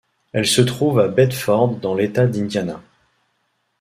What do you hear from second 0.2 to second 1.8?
Elle se trouve à Bedford